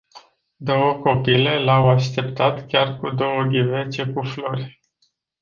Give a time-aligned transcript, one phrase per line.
[0.55, 4.79] Două copile l-au așteptat chiar cu două ghivece cu flori.